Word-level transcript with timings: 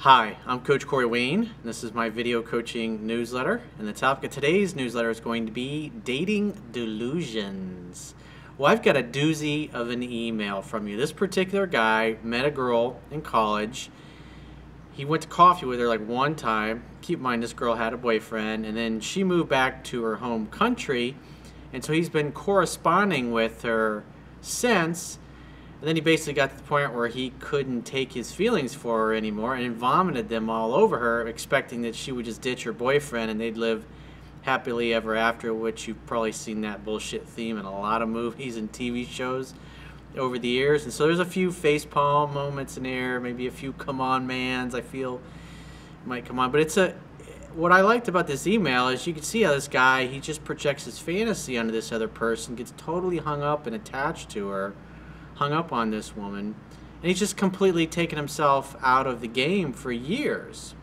Hi, 0.00 0.38
I'm 0.46 0.62
Coach 0.62 0.86
Corey 0.86 1.04
Wayne. 1.04 1.50
This 1.62 1.84
is 1.84 1.92
my 1.92 2.08
video 2.08 2.40
coaching 2.40 3.06
newsletter, 3.06 3.60
and 3.78 3.86
the 3.86 3.92
topic 3.92 4.24
of 4.24 4.30
today's 4.30 4.74
newsletter 4.74 5.10
is 5.10 5.20
going 5.20 5.44
to 5.44 5.52
be 5.52 5.90
dating 5.90 6.56
delusions. 6.72 8.14
Well, 8.56 8.72
I've 8.72 8.82
got 8.82 8.96
a 8.96 9.02
doozy 9.02 9.70
of 9.74 9.90
an 9.90 10.02
email 10.02 10.62
from 10.62 10.88
you. 10.88 10.96
This 10.96 11.12
particular 11.12 11.66
guy 11.66 12.16
met 12.22 12.46
a 12.46 12.50
girl 12.50 12.98
in 13.10 13.20
college. 13.20 13.90
He 14.90 15.04
went 15.04 15.24
to 15.24 15.28
coffee 15.28 15.66
with 15.66 15.78
her 15.78 15.86
like 15.86 16.06
one 16.06 16.34
time. 16.34 16.82
Keep 17.02 17.18
in 17.18 17.22
mind, 17.22 17.42
this 17.42 17.52
girl 17.52 17.74
had 17.74 17.92
a 17.92 17.98
boyfriend, 17.98 18.64
and 18.64 18.78
then 18.78 19.00
she 19.00 19.22
moved 19.22 19.50
back 19.50 19.84
to 19.84 20.02
her 20.04 20.16
home 20.16 20.46
country, 20.46 21.14
and 21.74 21.84
so 21.84 21.92
he's 21.92 22.08
been 22.08 22.32
corresponding 22.32 23.32
with 23.32 23.60
her 23.64 24.04
since 24.40 25.18
and 25.80 25.88
then 25.88 25.96
he 25.96 26.02
basically 26.02 26.34
got 26.34 26.50
to 26.50 26.56
the 26.56 26.62
point 26.64 26.92
where 26.92 27.08
he 27.08 27.30
couldn't 27.40 27.82
take 27.82 28.12
his 28.12 28.32
feelings 28.32 28.74
for 28.74 28.98
her 28.98 29.14
anymore 29.14 29.54
and 29.54 29.74
vomited 29.74 30.28
them 30.28 30.50
all 30.50 30.74
over 30.74 30.98
her, 30.98 31.26
expecting 31.26 31.80
that 31.82 31.94
she 31.94 32.12
would 32.12 32.26
just 32.26 32.42
ditch 32.42 32.64
her 32.64 32.72
boyfriend 32.72 33.30
and 33.30 33.40
they'd 33.40 33.56
live 33.56 33.86
happily 34.42 34.92
ever 34.92 35.16
after, 35.16 35.54
which 35.54 35.88
you've 35.88 36.04
probably 36.04 36.32
seen 36.32 36.60
that 36.60 36.84
bullshit 36.84 37.26
theme 37.26 37.58
in 37.58 37.64
a 37.64 37.80
lot 37.80 38.02
of 38.02 38.10
movies 38.10 38.58
and 38.58 38.70
TV 38.70 39.08
shows 39.08 39.54
over 40.18 40.38
the 40.38 40.48
years. 40.48 40.84
And 40.84 40.92
so 40.92 41.06
there's 41.06 41.18
a 41.18 41.24
few 41.24 41.50
facepalm 41.50 42.34
moments 42.34 42.76
in 42.76 42.82
there, 42.82 43.18
maybe 43.18 43.46
a 43.46 43.50
few 43.50 43.72
come 43.72 44.02
on 44.02 44.26
mans 44.26 44.74
I 44.74 44.82
feel 44.82 45.18
might 46.04 46.26
come 46.26 46.38
on. 46.38 46.50
But 46.50 46.60
it's 46.60 46.76
a 46.76 46.94
what 47.54 47.72
I 47.72 47.80
liked 47.80 48.06
about 48.06 48.26
this 48.26 48.46
email 48.46 48.88
is 48.88 49.06
you 49.06 49.14
can 49.14 49.22
see 49.22 49.42
how 49.42 49.52
this 49.52 49.66
guy 49.66 50.06
he 50.06 50.20
just 50.20 50.44
projects 50.44 50.84
his 50.84 50.98
fantasy 50.98 51.56
onto 51.56 51.72
this 51.72 51.90
other 51.90 52.06
person, 52.06 52.54
gets 52.54 52.74
totally 52.76 53.16
hung 53.16 53.42
up 53.42 53.66
and 53.66 53.74
attached 53.74 54.28
to 54.30 54.48
her 54.48 54.74
hung 55.40 55.54
up 55.54 55.72
on 55.72 55.90
this 55.90 56.14
woman, 56.14 56.54
and 57.00 57.08
he's 57.08 57.18
just 57.18 57.34
completely 57.34 57.86
taken 57.86 58.18
himself 58.18 58.76
out 58.82 59.06
of 59.06 59.22
the 59.22 59.26
game 59.26 59.72
for 59.72 59.90
years. 59.90 60.74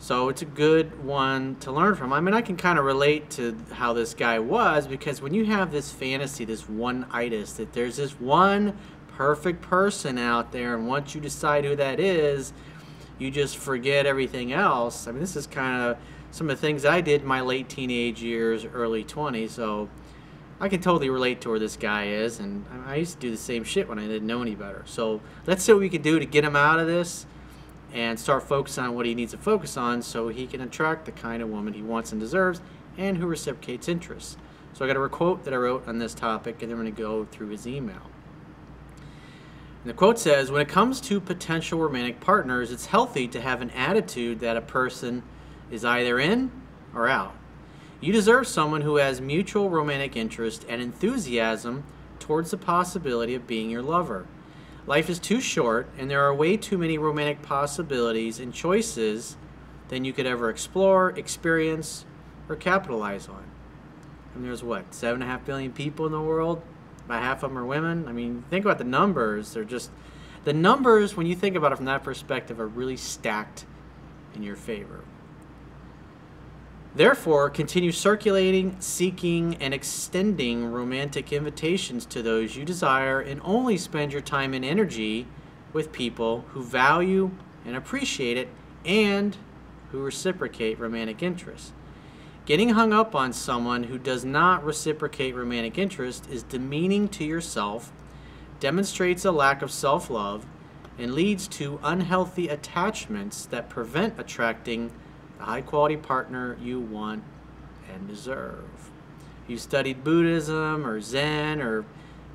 So 0.00 0.28
it's 0.28 0.42
a 0.42 0.46
good 0.46 1.04
one 1.04 1.54
to 1.60 1.70
learn 1.70 1.94
from. 1.94 2.12
I 2.12 2.20
mean, 2.20 2.34
I 2.34 2.42
can 2.42 2.56
kind 2.56 2.76
of 2.76 2.84
relate 2.84 3.30
to 3.30 3.56
how 3.70 3.92
this 3.92 4.14
guy 4.14 4.40
was 4.40 4.88
because 4.88 5.22
when 5.22 5.32
you 5.32 5.44
have 5.44 5.70
this 5.70 5.92
fantasy, 5.92 6.44
this 6.44 6.68
one 6.68 7.06
itis, 7.12 7.52
that 7.52 7.72
there's 7.72 7.98
this 7.98 8.18
one 8.18 8.76
perfect 9.16 9.62
person 9.62 10.18
out 10.18 10.50
there, 10.50 10.74
and 10.74 10.88
once 10.88 11.14
you 11.14 11.20
decide 11.20 11.64
who 11.64 11.76
that 11.76 12.00
is, 12.00 12.52
you 13.20 13.30
just 13.30 13.56
forget 13.56 14.06
everything 14.06 14.52
else. 14.52 15.06
I 15.06 15.12
mean, 15.12 15.20
this 15.20 15.36
is 15.36 15.46
kind 15.46 15.80
of 15.82 15.98
some 16.32 16.50
of 16.50 16.60
the 16.60 16.60
things 16.60 16.84
I 16.84 17.00
did 17.00 17.20
in 17.20 17.28
my 17.28 17.42
late 17.42 17.68
teenage 17.68 18.20
years, 18.20 18.64
early 18.64 19.04
20s. 19.04 19.50
So 19.50 19.88
I 20.62 20.68
can 20.68 20.80
totally 20.80 21.10
relate 21.10 21.40
to 21.40 21.48
where 21.48 21.58
this 21.58 21.76
guy 21.76 22.06
is, 22.06 22.38
and 22.38 22.64
I 22.86 22.94
used 22.94 23.14
to 23.14 23.18
do 23.18 23.32
the 23.32 23.36
same 23.36 23.64
shit 23.64 23.88
when 23.88 23.98
I 23.98 24.06
didn't 24.06 24.28
know 24.28 24.42
any 24.42 24.54
better. 24.54 24.84
So 24.86 25.20
let's 25.44 25.64
see 25.64 25.72
what 25.72 25.80
we 25.80 25.88
can 25.88 26.02
do 26.02 26.20
to 26.20 26.24
get 26.24 26.44
him 26.44 26.54
out 26.54 26.78
of 26.78 26.86
this 26.86 27.26
and 27.92 28.18
start 28.18 28.44
focusing 28.44 28.84
on 28.84 28.94
what 28.94 29.04
he 29.04 29.12
needs 29.16 29.32
to 29.32 29.38
focus 29.38 29.76
on 29.76 30.02
so 30.02 30.28
he 30.28 30.46
can 30.46 30.60
attract 30.60 31.04
the 31.04 31.10
kind 31.10 31.42
of 31.42 31.48
woman 31.48 31.74
he 31.74 31.82
wants 31.82 32.12
and 32.12 32.20
deserves 32.20 32.60
and 32.96 33.16
who 33.16 33.26
reciprocates 33.26 33.88
interest. 33.88 34.38
So 34.72 34.84
I 34.84 34.88
got 34.88 34.96
a 34.96 35.08
quote 35.08 35.42
that 35.42 35.52
I 35.52 35.56
wrote 35.56 35.88
on 35.88 35.98
this 35.98 36.14
topic, 36.14 36.62
and 36.62 36.70
I'm 36.70 36.78
going 36.78 36.94
to 36.94 37.02
go 37.02 37.24
through 37.24 37.48
his 37.48 37.66
email. 37.66 38.08
And 39.82 39.90
the 39.90 39.94
quote 39.94 40.20
says, 40.20 40.52
When 40.52 40.62
it 40.62 40.68
comes 40.68 41.00
to 41.00 41.20
potential 41.20 41.80
romantic 41.80 42.20
partners, 42.20 42.70
it's 42.70 42.86
healthy 42.86 43.26
to 43.26 43.40
have 43.40 43.62
an 43.62 43.70
attitude 43.70 44.38
that 44.38 44.56
a 44.56 44.62
person 44.62 45.24
is 45.72 45.84
either 45.84 46.20
in 46.20 46.52
or 46.94 47.08
out. 47.08 47.34
You 48.02 48.12
deserve 48.12 48.48
someone 48.48 48.80
who 48.80 48.96
has 48.96 49.20
mutual 49.20 49.70
romantic 49.70 50.16
interest 50.16 50.66
and 50.68 50.82
enthusiasm 50.82 51.84
towards 52.18 52.50
the 52.50 52.56
possibility 52.56 53.36
of 53.36 53.46
being 53.46 53.70
your 53.70 53.80
lover. 53.80 54.26
Life 54.88 55.08
is 55.08 55.20
too 55.20 55.40
short, 55.40 55.88
and 55.96 56.10
there 56.10 56.22
are 56.22 56.34
way 56.34 56.56
too 56.56 56.76
many 56.76 56.98
romantic 56.98 57.42
possibilities 57.42 58.40
and 58.40 58.52
choices 58.52 59.36
than 59.86 60.04
you 60.04 60.12
could 60.12 60.26
ever 60.26 60.50
explore, 60.50 61.10
experience, 61.10 62.04
or 62.48 62.56
capitalize 62.56 63.28
on. 63.28 63.44
And 64.34 64.44
there's 64.44 64.64
what, 64.64 64.92
seven 64.92 65.22
and 65.22 65.30
a 65.30 65.32
half 65.32 65.44
billion 65.44 65.70
people 65.70 66.04
in 66.04 66.10
the 66.10 66.20
world? 66.20 66.60
About 67.04 67.22
half 67.22 67.44
of 67.44 67.50
them 67.50 67.58
are 67.58 67.64
women. 67.64 68.08
I 68.08 68.12
mean, 68.12 68.42
think 68.50 68.64
about 68.64 68.78
the 68.78 68.84
numbers. 68.84 69.54
They're 69.54 69.62
just, 69.62 69.92
the 70.42 70.52
numbers, 70.52 71.16
when 71.16 71.28
you 71.28 71.36
think 71.36 71.54
about 71.54 71.70
it 71.70 71.76
from 71.76 71.84
that 71.84 72.02
perspective, 72.02 72.58
are 72.58 72.66
really 72.66 72.96
stacked 72.96 73.64
in 74.34 74.42
your 74.42 74.56
favor. 74.56 75.04
Therefore, 76.94 77.48
continue 77.48 77.90
circulating, 77.90 78.76
seeking, 78.78 79.56
and 79.60 79.72
extending 79.72 80.66
romantic 80.70 81.32
invitations 81.32 82.04
to 82.06 82.22
those 82.22 82.54
you 82.54 82.66
desire, 82.66 83.18
and 83.18 83.40
only 83.44 83.78
spend 83.78 84.12
your 84.12 84.20
time 84.20 84.52
and 84.52 84.64
energy 84.64 85.26
with 85.72 85.90
people 85.90 86.44
who 86.48 86.62
value 86.62 87.30
and 87.64 87.76
appreciate 87.76 88.36
it 88.36 88.48
and 88.84 89.38
who 89.90 90.02
reciprocate 90.02 90.78
romantic 90.78 91.22
interest. 91.22 91.72
Getting 92.44 92.70
hung 92.70 92.92
up 92.92 93.14
on 93.14 93.32
someone 93.32 93.84
who 93.84 93.96
does 93.96 94.24
not 94.24 94.62
reciprocate 94.62 95.34
romantic 95.34 95.78
interest 95.78 96.28
is 96.28 96.42
demeaning 96.42 97.08
to 97.10 97.24
yourself, 97.24 97.90
demonstrates 98.60 99.24
a 99.24 99.32
lack 99.32 99.62
of 99.62 99.70
self 99.70 100.10
love, 100.10 100.44
and 100.98 101.14
leads 101.14 101.48
to 101.48 101.80
unhealthy 101.82 102.48
attachments 102.48 103.46
that 103.46 103.70
prevent 103.70 104.18
attracting 104.18 104.90
high 105.42 105.60
quality 105.60 105.96
partner 105.96 106.56
you 106.60 106.80
want 106.80 107.22
and 107.92 108.08
deserve. 108.08 108.90
You 109.48 109.58
studied 109.58 110.04
Buddhism 110.04 110.86
or 110.86 111.00
Zen 111.00 111.60
or 111.60 111.84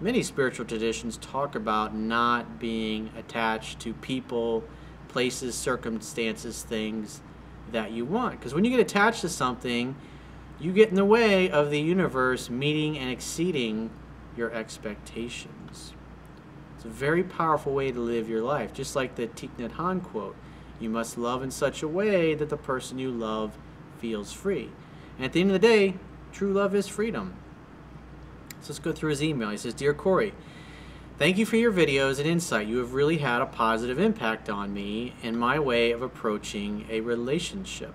many 0.02 0.22
spiritual 0.22 0.66
traditions 0.66 1.18
talk 1.18 1.56
about 1.56 1.96
not 1.96 2.60
being 2.60 3.10
attached 3.18 3.80
to 3.82 3.94
people, 3.94 4.64
places, 5.08 5.56
circumstances, 5.56 6.64
things 6.64 7.22
that 7.72 7.92
you 7.92 8.06
want. 8.06 8.40
Because 8.40 8.54
when 8.54 8.64
you 8.64 8.72
get 8.72 8.80
attached 8.80 9.22
to 9.22 9.30
something, 9.30 9.96
you 10.60 10.72
get 10.72 10.90
in 10.90 10.96
the 10.96 11.06
way 11.06 11.50
of 11.50 11.70
the 11.70 11.80
universe 11.80 12.50
meeting 12.50 12.98
and 12.98 13.10
exceeding 13.10 13.90
your 14.36 14.52
expectations. 14.54 15.94
It's 16.76 16.86
a 16.86 16.90
very 16.90 17.24
powerful 17.24 17.74
way 17.74 17.92
to 17.92 18.00
live 18.00 18.30
your 18.30 18.44
life, 18.44 18.74
just 18.74 18.96
like 18.96 19.16
the 19.16 19.28
Thich 19.28 19.50
Nhat 19.58 19.72
Hanh 19.72 20.04
quote. 20.04 20.36
You 20.80 20.90
must 20.90 21.18
love 21.18 21.44
in 21.44 21.52
such 21.52 21.82
a 21.82 21.88
way 21.88 22.36
that 22.36 22.50
the 22.50 22.58
person 22.58 23.00
you 23.00 23.12
love 23.12 23.58
feels 24.00 24.32
free. 24.32 24.70
And 25.18 25.26
at 25.26 25.34
the 25.34 25.42
end 25.42 25.50
of 25.50 25.60
the 25.60 25.68
day, 25.68 25.96
true 26.32 26.54
love 26.54 26.76
is 26.76 26.88
freedom. 26.88 27.34
So 28.62 28.70
let's 28.70 28.80
go 28.80 28.92
through 28.92 29.12
his 29.12 29.24
email. 29.24 29.50
He 29.50 29.58
says, 29.58 29.74
Dear 29.74 29.94
Corey, 29.94 30.34
thank 31.18 31.38
you 31.38 31.46
for 31.46 31.58
your 31.58 31.72
videos 31.72 32.20
and 32.20 32.28
insight. 32.28 32.68
You 32.68 32.78
have 32.78 32.94
really 32.94 33.18
had 33.18 33.42
a 33.42 33.46
positive 33.46 34.00
impact 34.00 34.50
on 34.50 34.74
me 34.74 35.14
and 35.24 35.40
my 35.40 35.58
way 35.60 35.92
of 35.92 36.02
approaching 36.02 36.86
a 36.90 37.02
relationship. 37.02 37.94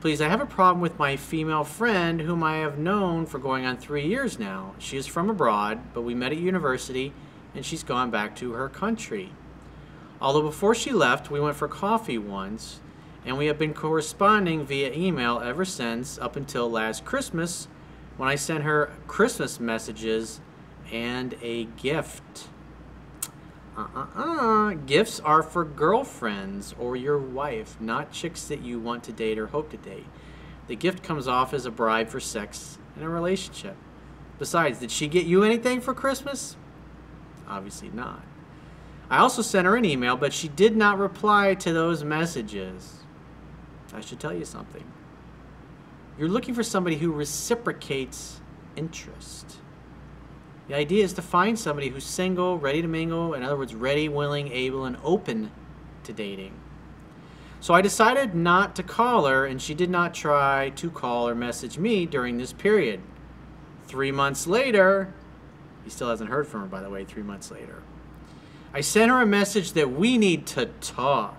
Please, 0.00 0.20
I 0.20 0.28
have 0.28 0.40
a 0.40 0.46
problem 0.46 0.80
with 0.80 0.96
my 0.96 1.16
female 1.16 1.64
friend 1.64 2.20
whom 2.20 2.44
I 2.44 2.58
have 2.58 2.78
known 2.78 3.26
for 3.26 3.40
going 3.40 3.66
on 3.66 3.76
three 3.76 4.06
years 4.06 4.38
now. 4.38 4.74
She 4.78 4.96
is 4.96 5.08
from 5.08 5.28
abroad, 5.28 5.80
but 5.92 6.02
we 6.02 6.14
met 6.14 6.30
at 6.30 6.38
university 6.38 7.12
and 7.54 7.66
she's 7.66 7.82
gone 7.82 8.10
back 8.10 8.36
to 8.36 8.52
her 8.52 8.68
country. 8.68 9.32
Although 10.20 10.42
before 10.42 10.74
she 10.74 10.92
left, 10.92 11.30
we 11.30 11.40
went 11.40 11.56
for 11.56 11.68
coffee 11.68 12.18
once, 12.18 12.80
and 13.24 13.38
we 13.38 13.46
have 13.46 13.58
been 13.58 13.74
corresponding 13.74 14.66
via 14.66 14.92
email 14.92 15.40
ever 15.40 15.64
since 15.64 16.18
up 16.18 16.36
until 16.36 16.70
last 16.70 17.04
Christmas 17.04 17.68
when 18.16 18.28
I 18.28 18.34
sent 18.34 18.64
her 18.64 18.92
Christmas 19.06 19.60
messages 19.60 20.40
and 20.90 21.36
a 21.40 21.64
gift. 21.64 22.48
Uh-uh-uh. 23.76 24.72
Gifts 24.86 25.20
are 25.20 25.42
for 25.42 25.64
girlfriends 25.64 26.74
or 26.80 26.96
your 26.96 27.18
wife, 27.18 27.80
not 27.80 28.10
chicks 28.10 28.44
that 28.48 28.60
you 28.60 28.80
want 28.80 29.04
to 29.04 29.12
date 29.12 29.38
or 29.38 29.48
hope 29.48 29.70
to 29.70 29.76
date. 29.76 30.06
The 30.66 30.74
gift 30.74 31.04
comes 31.04 31.28
off 31.28 31.54
as 31.54 31.64
a 31.64 31.70
bribe 31.70 32.08
for 32.08 32.18
sex 32.18 32.78
in 32.96 33.04
a 33.04 33.08
relationship. 33.08 33.76
Besides, 34.38 34.80
did 34.80 34.90
she 34.90 35.06
get 35.06 35.26
you 35.26 35.44
anything 35.44 35.80
for 35.80 35.94
Christmas? 35.94 36.56
Obviously 37.46 37.90
not. 37.90 38.22
I 39.10 39.18
also 39.18 39.42
sent 39.42 39.66
her 39.66 39.76
an 39.76 39.84
email, 39.84 40.16
but 40.16 40.32
she 40.32 40.48
did 40.48 40.76
not 40.76 40.98
reply 40.98 41.54
to 41.54 41.72
those 41.72 42.04
messages. 42.04 42.98
I 43.94 44.00
should 44.00 44.20
tell 44.20 44.34
you 44.34 44.44
something. 44.44 44.84
You're 46.18 46.28
looking 46.28 46.54
for 46.54 46.62
somebody 46.62 46.96
who 46.96 47.12
reciprocates 47.12 48.40
interest. 48.76 49.56
The 50.68 50.74
idea 50.74 51.04
is 51.04 51.14
to 51.14 51.22
find 51.22 51.58
somebody 51.58 51.88
who's 51.88 52.04
single, 52.04 52.58
ready 52.58 52.82
to 52.82 52.88
mingle, 52.88 53.32
in 53.32 53.42
other 53.42 53.56
words, 53.56 53.74
ready, 53.74 54.08
willing, 54.08 54.52
able, 54.52 54.84
and 54.84 54.98
open 55.02 55.50
to 56.04 56.12
dating. 56.12 56.52
So 57.60 57.72
I 57.72 57.80
decided 57.80 58.34
not 58.34 58.76
to 58.76 58.82
call 58.82 59.26
her, 59.26 59.46
and 59.46 59.60
she 59.60 59.72
did 59.74 59.88
not 59.88 60.12
try 60.12 60.70
to 60.70 60.90
call 60.90 61.28
or 61.28 61.34
message 61.34 61.78
me 61.78 62.04
during 62.04 62.36
this 62.36 62.52
period. 62.52 63.00
Three 63.86 64.12
months 64.12 64.46
later, 64.46 65.14
he 65.82 65.90
still 65.90 66.10
hasn't 66.10 66.28
heard 66.28 66.46
from 66.46 66.60
her, 66.60 66.66
by 66.66 66.82
the 66.82 66.90
way, 66.90 67.04
three 67.04 67.22
months 67.22 67.50
later. 67.50 67.82
I 68.72 68.80
sent 68.80 69.10
her 69.10 69.20
a 69.20 69.26
message 69.26 69.72
that 69.72 69.92
we 69.92 70.18
need 70.18 70.46
to 70.48 70.66
talk. 70.80 71.36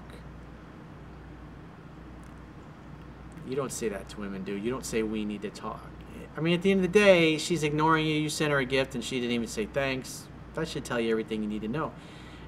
You 3.48 3.56
don't 3.56 3.72
say 3.72 3.90
that 3.90 4.10
to 4.10 4.20
women, 4.20 4.44
dude. 4.44 4.64
You 4.64 4.72
don't 4.72 4.86
say 4.86 5.04
we 5.04 5.26
need 5.26 5.42
to 5.42 5.50
talk. 5.50 5.90
I 6.38 6.42
mean, 6.42 6.54
at 6.54 6.62
the 6.62 6.72
end 6.72 6.86
of 6.86 6.92
the 6.92 7.00
day, 7.00 7.38
she's 7.38 7.64
ignoring 7.64 8.06
you. 8.06 8.16
You 8.16 8.30
sent 8.30 8.52
her 8.52 8.60
a 8.60 8.66
gift 8.66 8.96
and 8.96 9.04
she 9.04 9.20
didn't 9.20 9.34
even 9.34 9.48
say 9.48 9.66
thanks. 9.66 10.28
That 10.54 10.68
should 10.68 10.86
tell 10.86 11.00
you 11.00 11.12
everything 11.12 11.42
you 11.42 11.50
need 11.50 11.62
to 11.62 11.68
know. 11.68 11.92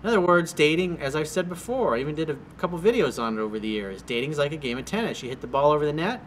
In 0.04 0.10
other 0.10 0.22
words, 0.22 0.54
dating, 0.54 1.00
as 1.00 1.16
I've 1.16 1.28
said 1.28 1.48
before, 1.48 1.96
I 1.96 2.00
even 2.00 2.16
did 2.16 2.30
a 2.30 2.38
couple 2.58 2.80
videos 2.80 3.22
on 3.22 3.38
it 3.38 3.42
over 3.42 3.60
the 3.60 3.68
years. 3.68 4.02
Dating 4.02 4.32
is 4.32 4.38
like 4.38 4.52
a 4.52 4.58
game 4.58 4.78
of 4.78 4.86
tennis. 4.86 5.22
You 5.22 5.30
hit 5.30 5.42
the 5.42 5.48
ball 5.48 5.72
over 5.72 5.86
the 5.86 5.94
net, 5.94 6.24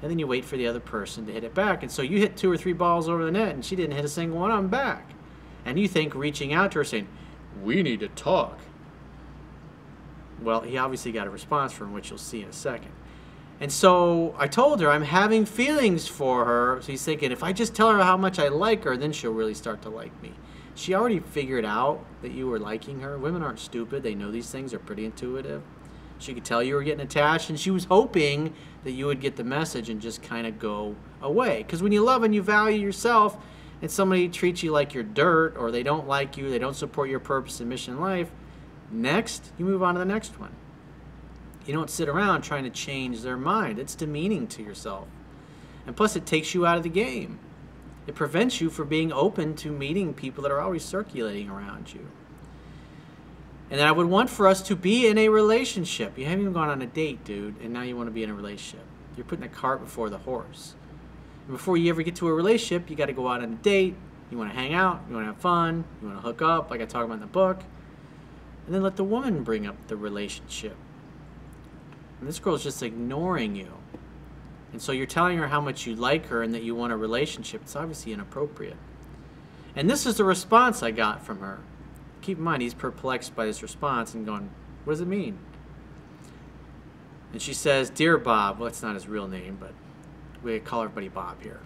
and 0.00 0.10
then 0.10 0.18
you 0.18 0.26
wait 0.26 0.44
for 0.44 0.56
the 0.56 0.66
other 0.66 0.80
person 0.80 1.26
to 1.26 1.32
hit 1.32 1.44
it 1.44 1.54
back. 1.54 1.82
And 1.82 1.92
so 1.92 2.00
you 2.00 2.18
hit 2.18 2.36
two 2.36 2.50
or 2.50 2.56
three 2.56 2.72
balls 2.72 3.08
over 3.10 3.24
the 3.24 3.30
net, 3.30 3.54
and 3.54 3.62
she 3.62 3.76
didn't 3.76 3.94
hit 3.94 4.06
a 4.06 4.08
single 4.08 4.38
one 4.38 4.50
on 4.50 4.68
back. 4.68 5.10
And 5.66 5.78
you 5.78 5.86
think 5.86 6.14
reaching 6.14 6.54
out 6.54 6.72
to 6.72 6.78
her 6.78 6.84
saying, 6.84 7.08
We 7.62 7.82
need 7.82 8.00
to 8.00 8.08
talk. 8.08 8.58
Well, 10.42 10.62
he 10.62 10.78
obviously 10.78 11.12
got 11.12 11.26
a 11.26 11.30
response 11.30 11.72
from 11.72 11.92
which 11.92 12.10
you'll 12.10 12.18
see 12.18 12.42
in 12.42 12.48
a 12.48 12.52
second. 12.52 12.92
And 13.60 13.70
so 13.70 14.34
I 14.38 14.48
told 14.48 14.80
her 14.80 14.90
I'm 14.90 15.02
having 15.02 15.44
feelings 15.44 16.08
for 16.08 16.46
her. 16.46 16.80
So 16.80 16.92
he's 16.92 17.04
thinking, 17.04 17.30
if 17.30 17.42
I 17.42 17.52
just 17.52 17.74
tell 17.74 17.90
her 17.90 18.02
how 18.02 18.16
much 18.16 18.38
I 18.38 18.48
like 18.48 18.84
her, 18.84 18.96
then 18.96 19.12
she'll 19.12 19.34
really 19.34 19.54
start 19.54 19.82
to 19.82 19.90
like 19.90 20.22
me. 20.22 20.32
She 20.74 20.94
already 20.94 21.20
figured 21.20 21.66
out 21.66 22.02
that 22.22 22.32
you 22.32 22.46
were 22.46 22.58
liking 22.58 23.00
her. 23.00 23.18
Women 23.18 23.42
aren't 23.42 23.58
stupid. 23.58 24.02
They 24.02 24.14
know 24.14 24.30
these 24.30 24.50
things. 24.50 24.70
They're 24.70 24.80
pretty 24.80 25.04
intuitive. 25.04 25.62
She 26.18 26.32
could 26.32 26.44
tell 26.44 26.62
you 26.62 26.74
were 26.74 26.82
getting 26.82 27.00
attached, 27.00 27.50
and 27.50 27.58
she 27.58 27.70
was 27.70 27.84
hoping 27.84 28.54
that 28.84 28.92
you 28.92 29.06
would 29.06 29.20
get 29.20 29.36
the 29.36 29.44
message 29.44 29.90
and 29.90 30.00
just 30.00 30.22
kind 30.22 30.46
of 30.46 30.58
go 30.58 30.96
away. 31.20 31.62
Because 31.62 31.82
when 31.82 31.92
you 31.92 32.02
love 32.02 32.22
and 32.22 32.34
you 32.34 32.42
value 32.42 32.78
yourself, 32.78 33.36
and 33.82 33.90
somebody 33.90 34.28
treats 34.28 34.62
you 34.62 34.72
like 34.72 34.94
you're 34.94 35.02
dirt, 35.02 35.56
or 35.56 35.70
they 35.70 35.82
don't 35.82 36.06
like 36.06 36.36
you, 36.36 36.50
they 36.50 36.58
don't 36.58 36.76
support 36.76 37.08
your 37.08 37.20
purpose 37.20 37.60
and 37.60 37.68
mission 37.68 37.94
in 37.94 38.00
life, 38.00 38.30
next, 38.90 39.52
you 39.58 39.64
move 39.64 39.82
on 39.82 39.94
to 39.94 39.98
the 39.98 40.04
next 40.04 40.38
one. 40.38 40.52
You 41.66 41.74
don't 41.74 41.90
sit 41.90 42.08
around 42.08 42.42
trying 42.42 42.64
to 42.64 42.70
change 42.70 43.22
their 43.22 43.36
mind. 43.36 43.78
It's 43.78 43.94
demeaning 43.94 44.46
to 44.48 44.62
yourself. 44.62 45.06
And 45.86 45.96
plus, 45.96 46.16
it 46.16 46.26
takes 46.26 46.54
you 46.54 46.66
out 46.66 46.76
of 46.76 46.82
the 46.82 46.88
game. 46.88 47.38
It 48.06 48.14
prevents 48.14 48.60
you 48.60 48.70
from 48.70 48.88
being 48.88 49.12
open 49.12 49.54
to 49.56 49.70
meeting 49.70 50.14
people 50.14 50.42
that 50.42 50.52
are 50.52 50.60
always 50.60 50.84
circulating 50.84 51.48
around 51.48 51.92
you. 51.94 52.06
And 53.70 53.78
then 53.78 53.86
I 53.86 53.92
would 53.92 54.06
want 54.06 54.30
for 54.30 54.48
us 54.48 54.62
to 54.62 54.74
be 54.74 55.06
in 55.06 55.16
a 55.16 55.28
relationship. 55.28 56.18
You 56.18 56.24
haven't 56.24 56.40
even 56.40 56.52
gone 56.52 56.70
on 56.70 56.82
a 56.82 56.86
date, 56.86 57.24
dude, 57.24 57.60
and 57.60 57.72
now 57.72 57.82
you 57.82 57.96
want 57.96 58.08
to 58.08 58.12
be 58.12 58.24
in 58.24 58.30
a 58.30 58.34
relationship. 58.34 58.84
You're 59.16 59.26
putting 59.26 59.42
the 59.42 59.48
cart 59.48 59.80
before 59.80 60.10
the 60.10 60.18
horse. 60.18 60.74
Before 61.50 61.76
you 61.76 61.90
ever 61.90 62.02
get 62.02 62.16
to 62.16 62.28
a 62.28 62.32
relationship, 62.32 62.88
you 62.88 62.96
got 62.96 63.06
to 63.06 63.12
go 63.12 63.26
out 63.28 63.42
on 63.42 63.52
a 63.52 63.56
date. 63.56 63.96
You 64.30 64.38
want 64.38 64.50
to 64.50 64.56
hang 64.56 64.72
out. 64.72 65.02
You 65.08 65.14
want 65.14 65.26
to 65.26 65.32
have 65.32 65.40
fun. 65.40 65.84
You 66.00 66.08
want 66.08 66.20
to 66.20 66.22
hook 66.22 66.42
up, 66.42 66.70
like 66.70 66.80
I 66.80 66.84
talk 66.84 67.04
about 67.04 67.14
in 67.14 67.20
the 67.20 67.26
book. 67.26 67.60
And 68.66 68.74
then 68.74 68.82
let 68.82 68.96
the 68.96 69.04
woman 69.04 69.42
bring 69.42 69.66
up 69.66 69.88
the 69.88 69.96
relationship. 69.96 70.76
And 72.20 72.28
this 72.28 72.38
girl's 72.38 72.62
just 72.62 72.82
ignoring 72.82 73.56
you. 73.56 73.72
And 74.72 74.80
so 74.80 74.92
you're 74.92 75.06
telling 75.06 75.38
her 75.38 75.48
how 75.48 75.60
much 75.60 75.86
you 75.86 75.96
like 75.96 76.26
her 76.26 76.42
and 76.42 76.54
that 76.54 76.62
you 76.62 76.76
want 76.76 76.92
a 76.92 76.96
relationship. 76.96 77.62
It's 77.62 77.74
obviously 77.74 78.12
inappropriate. 78.12 78.76
And 79.74 79.90
this 79.90 80.06
is 80.06 80.16
the 80.16 80.24
response 80.24 80.82
I 80.82 80.92
got 80.92 81.24
from 81.24 81.40
her. 81.40 81.58
Keep 82.22 82.38
in 82.38 82.44
mind, 82.44 82.62
he's 82.62 82.74
perplexed 82.74 83.34
by 83.34 83.46
this 83.46 83.62
response 83.62 84.14
and 84.14 84.26
going, 84.26 84.50
What 84.84 84.92
does 84.92 85.00
it 85.00 85.08
mean? 85.08 85.38
And 87.32 87.40
she 87.40 87.54
says, 87.54 87.90
Dear 87.90 88.18
Bob, 88.18 88.58
well, 88.58 88.68
that's 88.68 88.82
not 88.82 88.94
his 88.94 89.08
real 89.08 89.26
name, 89.26 89.56
but 89.58 89.72
we 90.42 90.58
call 90.60 90.82
everybody 90.82 91.08
Bob 91.08 91.42
here. 91.42 91.60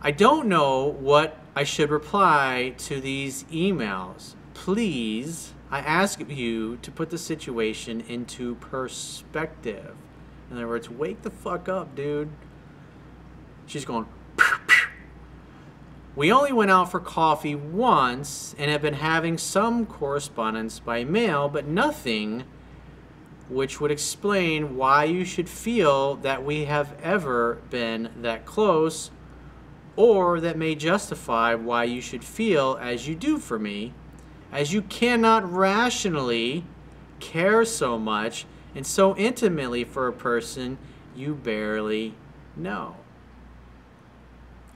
I 0.00 0.10
don't 0.10 0.46
know 0.46 0.84
what 0.84 1.38
I 1.54 1.64
should 1.64 1.90
reply 1.90 2.74
to 2.78 3.00
these 3.00 3.44
emails. 3.44 4.34
Please, 4.54 5.52
I 5.70 5.80
ask 5.80 6.20
you 6.28 6.76
to 6.76 6.90
put 6.90 7.10
the 7.10 7.18
situation 7.18 8.02
into 8.02 8.54
perspective. 8.56 9.94
In 10.50 10.56
other 10.56 10.68
words, 10.68 10.88
wake 10.88 11.22
the 11.22 11.30
fuck 11.30 11.68
up, 11.68 11.94
dude. 11.96 12.28
She's 13.66 13.84
going, 13.84 14.06
pew, 14.36 14.56
pew. 14.66 14.86
We 16.14 16.32
only 16.32 16.52
went 16.52 16.70
out 16.70 16.90
for 16.90 17.00
coffee 17.00 17.54
once 17.54 18.54
and 18.58 18.70
have 18.70 18.80
been 18.82 18.94
having 18.94 19.38
some 19.38 19.86
correspondence 19.86 20.78
by 20.78 21.04
mail, 21.04 21.48
but 21.48 21.66
nothing 21.66 22.44
which 23.48 23.80
would 23.80 23.90
explain 23.90 24.76
why 24.76 25.04
you 25.04 25.24
should 25.24 25.48
feel 25.48 26.16
that 26.16 26.44
we 26.44 26.64
have 26.64 26.96
ever 27.02 27.58
been 27.70 28.10
that 28.20 28.44
close, 28.44 29.10
or 29.94 30.40
that 30.40 30.58
may 30.58 30.74
justify 30.74 31.54
why 31.54 31.84
you 31.84 32.00
should 32.00 32.24
feel 32.24 32.78
as 32.80 33.06
you 33.08 33.14
do 33.14 33.38
for 33.38 33.58
me, 33.58 33.92
as 34.52 34.72
you 34.72 34.82
cannot 34.82 35.50
rationally 35.50 36.64
care 37.20 37.64
so 37.64 37.98
much 37.98 38.46
and 38.74 38.86
so 38.86 39.16
intimately 39.16 39.84
for 39.84 40.06
a 40.06 40.12
person 40.12 40.76
you 41.14 41.34
barely 41.34 42.14
know. 42.56 42.96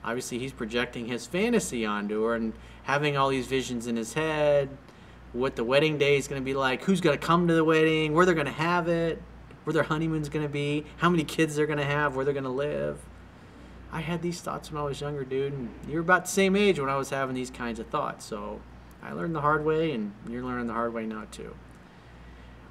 Obviously, 0.03 0.39
he's 0.39 0.53
projecting 0.53 1.05
his 1.05 1.27
fantasy 1.27 1.85
onto 1.85 2.23
her 2.23 2.33
and 2.33 2.53
having 2.83 3.15
all 3.15 3.29
these 3.29 3.45
visions 3.45 3.85
in 3.85 3.95
his 3.95 4.13
head 4.13 4.69
what 5.33 5.55
the 5.55 5.63
wedding 5.63 5.97
day 5.97 6.17
is 6.17 6.27
going 6.27 6.41
to 6.41 6.45
be 6.45 6.53
like, 6.53 6.83
who's 6.83 7.01
going 7.01 7.17
to 7.17 7.25
come 7.25 7.47
to 7.47 7.53
the 7.53 7.63
wedding, 7.63 8.13
where 8.13 8.25
they're 8.25 8.35
going 8.35 8.45
to 8.47 8.51
have 8.51 8.87
it, 8.87 9.21
where 9.63 9.73
their 9.73 9.83
honeymoon's 9.83 10.29
going 10.29 10.45
to 10.45 10.51
be, 10.51 10.85
how 10.97 11.09
many 11.09 11.23
kids 11.23 11.55
they're 11.55 11.67
going 11.67 11.79
to 11.79 11.85
have, 11.85 12.15
where 12.15 12.25
they're 12.25 12.33
going 12.33 12.43
to 12.43 12.49
live. 12.49 12.99
I 13.91 14.01
had 14.01 14.21
these 14.21 14.41
thoughts 14.41 14.71
when 14.71 14.81
I 14.81 14.85
was 14.85 15.01
younger, 15.01 15.23
dude, 15.23 15.53
and 15.53 15.69
you 15.87 15.95
were 15.95 16.01
about 16.01 16.25
the 16.25 16.31
same 16.31 16.55
age 16.55 16.79
when 16.79 16.89
I 16.89 16.95
was 16.95 17.09
having 17.09 17.35
these 17.35 17.49
kinds 17.49 17.79
of 17.79 17.87
thoughts. 17.87 18.25
So 18.25 18.61
I 19.03 19.11
learned 19.11 19.35
the 19.35 19.41
hard 19.41 19.65
way, 19.65 19.91
and 19.91 20.13
you're 20.29 20.43
learning 20.43 20.67
the 20.67 20.73
hard 20.73 20.93
way 20.93 21.05
now, 21.05 21.25
too. 21.31 21.55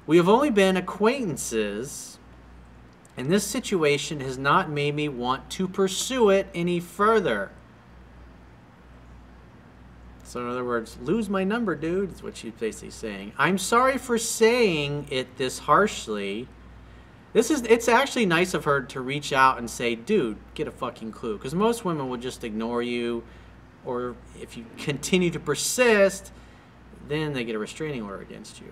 We 0.07 0.17
have 0.17 0.27
only 0.27 0.49
been 0.49 0.77
acquaintances, 0.77 2.17
and 3.15 3.31
this 3.31 3.45
situation 3.45 4.19
has 4.19 4.37
not 4.37 4.69
made 4.69 4.95
me 4.95 5.09
want 5.09 5.49
to 5.51 5.67
pursue 5.67 6.29
it 6.29 6.47
any 6.55 6.79
further. 6.79 7.51
So, 10.31 10.39
in 10.39 10.47
other 10.47 10.63
words, 10.63 10.97
lose 11.01 11.29
my 11.29 11.43
number, 11.43 11.75
dude, 11.75 12.13
is 12.13 12.23
what 12.23 12.37
she's 12.37 12.53
basically 12.53 12.91
saying. 12.91 13.33
I'm 13.37 13.57
sorry 13.57 13.97
for 13.97 14.17
saying 14.17 15.07
it 15.09 15.35
this 15.35 15.59
harshly. 15.59 16.47
This 17.33 17.51
is, 17.51 17.63
it's 17.63 17.89
actually 17.89 18.25
nice 18.25 18.53
of 18.53 18.63
her 18.63 18.81
to 18.81 19.01
reach 19.01 19.33
out 19.33 19.57
and 19.57 19.69
say, 19.69 19.93
dude, 19.93 20.37
get 20.53 20.69
a 20.69 20.71
fucking 20.71 21.11
clue. 21.11 21.35
Because 21.37 21.53
most 21.53 21.83
women 21.83 22.07
will 22.07 22.15
just 22.15 22.45
ignore 22.45 22.81
you, 22.81 23.25
or 23.83 24.15
if 24.39 24.55
you 24.55 24.65
continue 24.77 25.31
to 25.31 25.39
persist, 25.39 26.31
then 27.09 27.33
they 27.33 27.43
get 27.43 27.55
a 27.55 27.59
restraining 27.59 28.01
order 28.01 28.21
against 28.21 28.61
you. 28.61 28.71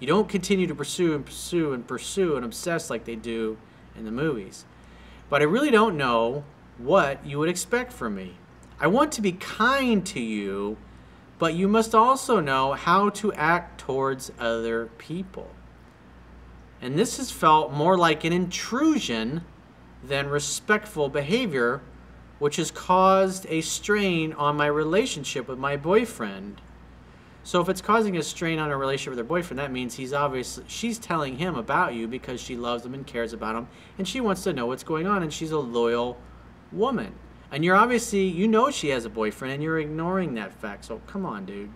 You 0.00 0.08
don't 0.08 0.28
continue 0.28 0.66
to 0.66 0.74
pursue 0.74 1.14
and 1.14 1.24
pursue 1.24 1.74
and 1.74 1.86
pursue 1.86 2.34
and 2.34 2.44
obsess 2.44 2.90
like 2.90 3.04
they 3.04 3.14
do 3.14 3.56
in 3.96 4.04
the 4.04 4.10
movies. 4.10 4.64
But 5.30 5.42
I 5.42 5.44
really 5.44 5.70
don't 5.70 5.96
know 5.96 6.42
what 6.76 7.24
you 7.24 7.38
would 7.38 7.48
expect 7.48 7.92
from 7.92 8.16
me. 8.16 8.34
I 8.82 8.88
want 8.88 9.12
to 9.12 9.22
be 9.22 9.32
kind 9.32 10.04
to 10.06 10.20
you, 10.20 10.76
but 11.38 11.54
you 11.54 11.68
must 11.68 11.94
also 11.94 12.40
know 12.40 12.74
how 12.74 13.08
to 13.10 13.32
act 13.32 13.80
towards 13.80 14.30
other 14.38 14.90
people. 14.98 15.48
And 16.82 16.98
this 16.98 17.16
has 17.16 17.30
felt 17.30 17.72
more 17.72 17.96
like 17.96 18.24
an 18.24 18.34
intrusion 18.34 19.44
than 20.04 20.28
respectful 20.28 21.08
behavior, 21.08 21.80
which 22.38 22.56
has 22.56 22.70
caused 22.70 23.46
a 23.48 23.62
strain 23.62 24.34
on 24.34 24.56
my 24.56 24.66
relationship 24.66 25.48
with 25.48 25.58
my 25.58 25.78
boyfriend 25.78 26.60
so 27.44 27.60
if 27.60 27.68
it's 27.68 27.80
causing 27.80 28.16
a 28.16 28.22
strain 28.22 28.58
on 28.60 28.70
a 28.70 28.76
relationship 28.76 29.10
with 29.10 29.18
her 29.18 29.24
boyfriend, 29.24 29.58
that 29.58 29.72
means 29.72 29.94
he's 29.94 30.12
obviously 30.12 30.64
she's 30.68 30.98
telling 30.98 31.38
him 31.38 31.56
about 31.56 31.94
you 31.94 32.06
because 32.06 32.40
she 32.40 32.56
loves 32.56 32.86
him 32.86 32.94
and 32.94 33.04
cares 33.06 33.32
about 33.32 33.56
him, 33.56 33.68
and 33.98 34.06
she 34.06 34.20
wants 34.20 34.44
to 34.44 34.52
know 34.52 34.66
what's 34.66 34.84
going 34.84 35.06
on, 35.06 35.22
and 35.22 35.32
she's 35.32 35.50
a 35.50 35.58
loyal 35.58 36.16
woman. 36.70 37.14
And 37.52 37.64
you're 37.64 37.76
obviously 37.76 38.24
you 38.24 38.48
know 38.48 38.70
she 38.70 38.88
has 38.88 39.04
a 39.04 39.10
boyfriend, 39.10 39.54
and 39.54 39.62
you're 39.62 39.78
ignoring 39.78 40.34
that 40.34 40.52
fact. 40.52 40.86
So 40.86 41.00
come 41.06 41.24
on, 41.24 41.44
dude. 41.44 41.70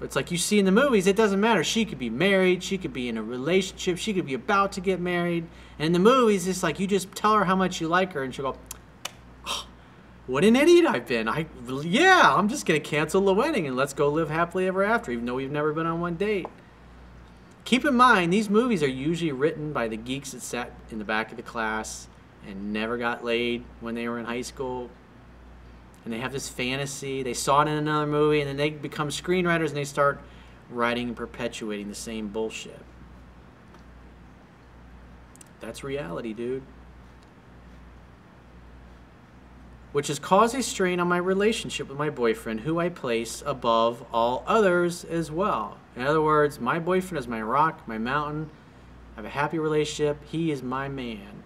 It's 0.00 0.16
like 0.16 0.30
you 0.30 0.38
see 0.38 0.58
in 0.58 0.64
the 0.64 0.72
movies, 0.72 1.06
it 1.06 1.14
doesn't 1.14 1.40
matter. 1.40 1.62
She 1.62 1.84
could 1.84 1.98
be 1.98 2.10
married, 2.10 2.62
she 2.62 2.76
could 2.76 2.92
be 2.92 3.08
in 3.08 3.16
a 3.16 3.22
relationship, 3.22 3.98
she 3.98 4.12
could 4.12 4.26
be 4.26 4.34
about 4.34 4.72
to 4.72 4.80
get 4.80 5.00
married. 5.00 5.46
And 5.78 5.86
in 5.86 5.92
the 5.92 6.00
movies, 6.00 6.48
it's 6.48 6.62
like 6.62 6.80
you 6.80 6.88
just 6.88 7.12
tell 7.12 7.34
her 7.34 7.44
how 7.44 7.54
much 7.54 7.80
you 7.80 7.86
like 7.86 8.12
her, 8.14 8.22
and 8.24 8.34
she'll 8.34 8.52
go, 8.52 8.58
what 10.26 10.44
an 10.44 10.56
idiot 10.56 10.86
I've 10.86 11.06
been. 11.06 11.28
I 11.28 11.46
yeah, 11.82 12.34
I'm 12.34 12.48
just 12.48 12.64
gonna 12.64 12.80
cancel 12.80 13.20
the 13.22 13.34
wedding 13.34 13.66
and 13.66 13.76
let's 13.76 13.92
go 13.92 14.08
live 14.08 14.30
happily 14.30 14.66
ever 14.66 14.84
after, 14.84 15.10
even 15.10 15.26
though 15.26 15.34
we've 15.34 15.50
never 15.50 15.72
been 15.72 15.86
on 15.86 16.00
one 16.00 16.14
date. 16.14 16.46
Keep 17.64 17.84
in 17.84 17.94
mind, 17.94 18.32
these 18.32 18.50
movies 18.50 18.82
are 18.82 18.88
usually 18.88 19.32
written 19.32 19.72
by 19.72 19.88
the 19.88 19.96
geeks 19.96 20.32
that 20.32 20.42
sat 20.42 20.72
in 20.90 20.98
the 20.98 21.04
back 21.04 21.30
of 21.30 21.36
the 21.36 21.42
class 21.42 22.08
and 22.46 22.72
never 22.72 22.98
got 22.98 23.24
laid 23.24 23.64
when 23.80 23.94
they 23.94 24.08
were 24.08 24.18
in 24.18 24.24
high 24.24 24.42
school. 24.42 24.90
And 26.04 26.12
they 26.12 26.18
have 26.18 26.32
this 26.32 26.48
fantasy. 26.48 27.22
They 27.22 27.34
saw 27.34 27.62
it 27.62 27.68
in 27.68 27.74
another 27.74 28.06
movie, 28.06 28.40
and 28.40 28.48
then 28.48 28.56
they 28.56 28.70
become 28.70 29.08
screenwriters 29.08 29.68
and 29.68 29.76
they 29.76 29.84
start 29.84 30.20
writing 30.70 31.08
and 31.08 31.16
perpetuating 31.16 31.88
the 31.88 31.94
same 31.94 32.28
bullshit. 32.28 32.80
That's 35.60 35.84
reality, 35.84 36.32
dude. 36.32 36.64
which 39.92 40.08
has 40.08 40.18
caused 40.18 40.54
a 40.54 40.62
strain 40.62 40.98
on 40.98 41.08
my 41.08 41.18
relationship 41.18 41.88
with 41.88 41.98
my 41.98 42.10
boyfriend, 42.10 42.60
who 42.60 42.80
I 42.80 42.88
place 42.88 43.42
above 43.44 44.04
all 44.12 44.42
others 44.46 45.04
as 45.04 45.30
well. 45.30 45.76
In 45.94 46.02
other 46.02 46.22
words, 46.22 46.58
my 46.58 46.78
boyfriend 46.78 47.18
is 47.18 47.28
my 47.28 47.42
rock, 47.42 47.86
my 47.86 47.98
mountain. 47.98 48.50
I 49.14 49.16
have 49.16 49.24
a 49.26 49.30
happy 49.30 49.58
relationship. 49.58 50.18
He 50.24 50.50
is 50.50 50.62
my 50.62 50.88
man. 50.88 51.41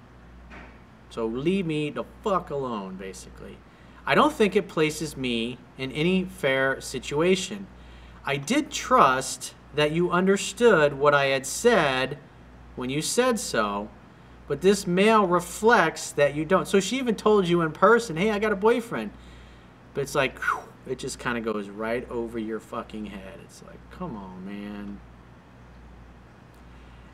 So 1.11 1.27
leave 1.27 1.67
me 1.67 1.91
the 1.91 2.05
fuck 2.23 2.51
alone, 2.51 2.97
basically. 2.97 3.59
I 4.05 4.15
don't 4.15 4.33
think 4.33 4.55
it 4.55 4.69
places 4.69 5.17
me 5.17 5.59
in 5.79 5.91
any 5.93 6.25
fair 6.25 6.81
situation. 6.81 7.67
I 8.25 8.37
did 8.37 8.71
trust 8.71 9.55
that 9.75 9.93
you 9.93 10.11
understood 10.11 10.95
what 10.95 11.15
I 11.15 11.27
had 11.27 11.47
said 11.47 12.19
when 12.77 12.91
you 12.91 13.03
said 13.03 13.39
so, 13.39 13.89
but 14.49 14.61
this 14.61 14.87
mail 14.87 15.27
reflects 15.27 16.13
that 16.13 16.35
you 16.35 16.45
don't. 16.45 16.69
So 16.69 16.79
she 16.81 16.99
even 16.99 17.17
told 17.17 17.49
you 17.49 17.63
in 17.63 17.73
person, 17.73 18.17
hey, 18.17 18.31
I 18.31 18.39
got 18.39 18.53
a 18.53 18.57
boyfriend. 18.57 19.11
But 19.95 20.03
it's 20.03 20.15
like, 20.15 20.39
whew, 20.39 20.63
it 20.87 20.99
just 20.99 21.19
kind 21.19 21.37
of 21.37 21.45
goes 21.45 21.69
right 21.69 22.09
over 22.11 22.39
your 22.39 22.61
fucking 22.61 23.07
head. 23.07 23.41
It's 23.43 23.63
like, 23.63 23.79
come 23.91 24.17
on, 24.17 24.45
man. 24.47 25.01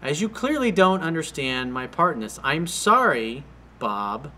As 0.03 0.21
you 0.21 0.29
clearly 0.29 0.73
don't 0.73 1.01
understand 1.01 1.73
my 1.73 1.87
part 1.87 2.17
in 2.17 2.21
this, 2.21 2.41
I'm 2.43 2.67
sorry, 2.67 3.45
Bob, 3.83 4.31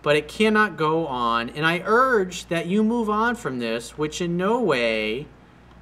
but 0.00 0.14
it 0.14 0.28
cannot 0.28 0.76
go 0.76 1.08
on, 1.08 1.50
and 1.50 1.66
I 1.66 1.82
urge 1.84 2.46
that 2.46 2.66
you 2.66 2.84
move 2.84 3.10
on 3.10 3.34
from 3.34 3.58
this, 3.58 3.98
which 3.98 4.20
in 4.20 4.36
no 4.36 4.60
way 4.60 5.26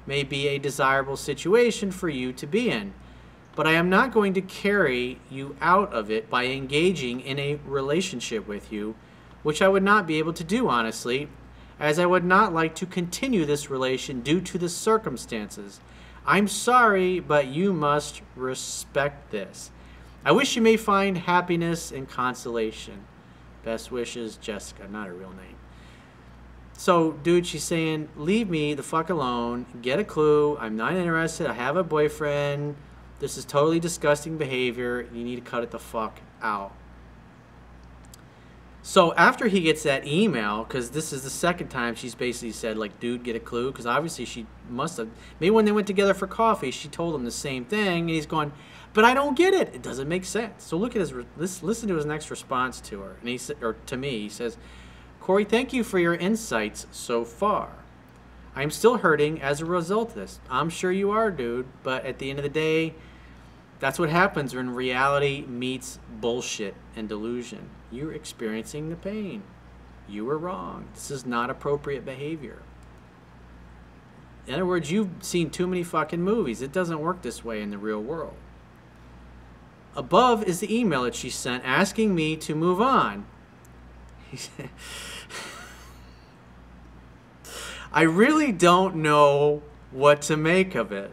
may 0.07 0.23
be 0.23 0.47
a 0.47 0.57
desirable 0.57 1.15
situation 1.15 1.91
for 1.91 2.09
you 2.09 2.33
to 2.33 2.47
be 2.47 2.71
in. 2.71 2.93
But 3.55 3.67
I 3.67 3.73
am 3.73 3.91
not 3.91 4.11
going 4.11 4.33
to 4.33 4.41
carry 4.41 5.19
you 5.29 5.55
out 5.61 5.93
of 5.93 6.09
it 6.09 6.31
by 6.31 6.45
engaging 6.45 7.21
in 7.21 7.37
a 7.37 7.59
relationship 7.63 8.47
with 8.47 8.73
you, 8.73 8.95
which 9.43 9.61
I 9.61 9.67
would 9.67 9.83
not 9.83 10.07
be 10.07 10.17
able 10.17 10.33
to 10.33 10.43
do, 10.43 10.67
honestly, 10.67 11.29
as 11.79 11.99
I 11.99 12.07
would 12.07 12.25
not 12.25 12.55
like 12.55 12.73
to 12.75 12.87
continue 12.87 13.45
this 13.45 13.69
relation 13.69 14.21
due 14.21 14.41
to 14.41 14.57
the 14.57 14.67
circumstances. 14.67 15.79
I'm 16.25 16.47
sorry, 16.47 17.19
but 17.19 17.47
you 17.47 17.71
must 17.71 18.23
respect 18.35 19.29
this. 19.29 19.69
I 20.25 20.31
wish 20.31 20.55
you 20.55 20.61
may 20.61 20.77
find 20.77 21.17
happiness 21.17 21.91
and 21.91 22.09
consolation. 22.09 23.05
Best 23.63 23.91
wishes, 23.91 24.37
Jessica. 24.37 24.87
Not 24.87 25.07
a 25.07 25.13
real 25.13 25.31
name. 25.31 25.55
So, 26.73 27.11
dude, 27.11 27.45
she's 27.45 27.63
saying, 27.63 28.09
leave 28.15 28.49
me 28.49 28.73
the 28.73 28.83
fuck 28.83 29.09
alone. 29.09 29.65
Get 29.81 29.99
a 29.99 30.03
clue. 30.03 30.57
I'm 30.57 30.77
not 30.77 30.95
interested. 30.95 31.47
I 31.47 31.53
have 31.53 31.75
a 31.75 31.83
boyfriend. 31.83 32.75
This 33.19 33.37
is 33.37 33.43
totally 33.43 33.79
disgusting 33.79 34.37
behavior. 34.37 35.07
You 35.13 35.23
need 35.23 35.35
to 35.35 35.41
cut 35.41 35.63
it 35.63 35.71
the 35.71 35.79
fuck 35.79 36.19
out. 36.41 36.73
So 38.81 39.13
after 39.15 39.47
he 39.47 39.59
gets 39.59 39.83
that 39.83 40.07
email, 40.07 40.63
because 40.63 40.91
this 40.91 41.11
is 41.11 41.23
the 41.23 41.29
second 41.29 41.67
time 41.67 41.95
she's 41.95 42.15
basically 42.15 42.53
said, 42.53 42.77
like, 42.77 42.99
dude, 42.99 43.23
get 43.23 43.35
a 43.35 43.39
clue, 43.39 43.71
because 43.71 43.85
obviously 43.85 44.23
she 44.23 44.47
must 44.69 44.97
have. 44.97 45.09
Maybe 45.39 45.51
when 45.51 45.65
they 45.65 45.73
went 45.73 45.85
together 45.85 46.13
for 46.13 46.27
coffee, 46.27 46.71
she 46.71 46.87
told 46.87 47.13
him 47.13 47.25
the 47.25 47.31
same 47.31 47.65
thing, 47.65 48.03
and 48.03 48.09
he's 48.09 48.25
going, 48.25 48.53
but 48.93 49.05
I 49.05 49.13
don't 49.13 49.37
get 49.37 49.53
it. 49.53 49.73
It 49.73 49.81
doesn't 49.81 50.07
make 50.07 50.25
sense. 50.25 50.63
So 50.63 50.77
look 50.77 50.95
at 50.95 50.99
his, 50.99 51.13
listen, 51.61 51.87
to 51.89 51.95
his 51.95 52.05
next 52.05 52.31
response 52.31 52.81
to 52.81 53.01
her, 53.01 53.17
and 53.19 53.29
he 53.29 53.39
or 53.61 53.73
to 53.85 53.97
me, 53.97 54.21
he 54.21 54.29
says, 54.29 54.57
Corey, 55.19 55.45
thank 55.45 55.73
you 55.73 55.83
for 55.83 55.99
your 55.99 56.15
insights 56.15 56.87
so 56.91 57.23
far. 57.23 57.69
I'm 58.55 58.71
still 58.71 58.97
hurting 58.97 59.41
as 59.41 59.61
a 59.61 59.65
result 59.65 60.09
of 60.09 60.15
this. 60.15 60.39
I'm 60.49 60.69
sure 60.69 60.91
you 60.91 61.11
are, 61.11 61.29
dude, 61.29 61.67
but 61.83 62.05
at 62.05 62.17
the 62.17 62.29
end 62.29 62.39
of 62.39 62.43
the 62.43 62.49
day, 62.49 62.95
that's 63.79 63.99
what 63.99 64.09
happens 64.09 64.55
when 64.55 64.71
reality 64.71 65.45
meets 65.47 65.99
bullshit 66.19 66.75
and 66.95 67.07
delusion. 67.07 67.69
You're 67.91 68.11
experiencing 68.11 68.89
the 68.89 68.95
pain. 68.95 69.43
You 70.07 70.25
were 70.25 70.37
wrong. 70.37 70.87
This 70.93 71.11
is 71.11 71.25
not 71.25 71.49
appropriate 71.49 72.03
behavior. 72.03 72.63
In 74.47 74.55
other 74.55 74.65
words, 74.65 74.91
you've 74.91 75.11
seen 75.21 75.51
too 75.51 75.67
many 75.67 75.83
fucking 75.83 76.21
movies. 76.21 76.61
It 76.61 76.71
doesn't 76.71 76.99
work 76.99 77.21
this 77.21 77.45
way 77.45 77.61
in 77.61 77.69
the 77.69 77.77
real 77.77 78.01
world. 78.01 78.33
Above 79.95 80.43
is 80.43 80.59
the 80.59 80.75
email 80.75 81.03
that 81.03 81.15
she 81.15 81.29
sent 81.29 81.63
asking 81.65 82.15
me 82.15 82.35
to 82.37 82.55
move 82.55 82.79
on. 82.79 83.25
I 87.91 88.03
really 88.03 88.51
don't 88.51 88.97
know 88.97 89.63
what 89.91 90.21
to 90.23 90.37
make 90.37 90.75
of 90.75 90.91
it. 90.91 91.11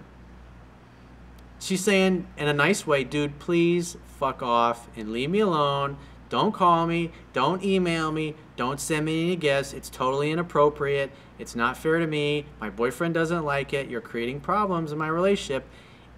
She's 1.59 1.83
saying 1.83 2.27
in 2.37 2.49
a 2.49 2.53
nice 2.53 2.87
way, 2.87 3.03
dude, 3.03 3.39
please 3.39 3.97
fuck 4.19 4.43
off 4.43 4.89
and 4.95 5.11
leave 5.11 5.31
me 5.31 5.41
alone. 5.41 5.97
Don't 6.29 6.53
call 6.53 6.87
me. 6.87 7.13
Don't 7.33 7.65
email 7.65 8.13
me. 8.13 8.35
Don't 8.57 8.79
send 8.79 9.07
me 9.07 9.25
any 9.25 9.37
gifts. 9.37 9.73
It's 9.73 9.89
totally 9.89 10.31
inappropriate. 10.31 11.11
It's 11.39 11.57
not 11.57 11.77
fair 11.77 11.99
to 11.99 12.07
me. 12.07 12.47
My 12.61 12.69
boyfriend 12.69 13.15
doesn't 13.15 13.45
like 13.45 13.73
it. 13.73 13.89
You're 13.89 14.01
creating 14.01 14.41
problems 14.41 14.93
in 14.93 14.99
my 14.99 15.09
relationship, 15.09 15.65